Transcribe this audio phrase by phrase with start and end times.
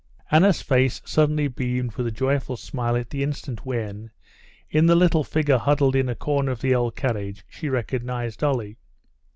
[0.31, 4.09] Anna's face suddenly beamed with a joyful smile at the instant when,
[4.67, 8.77] in the little figure huddled in a corner of the old carriage, she recognized Dolly.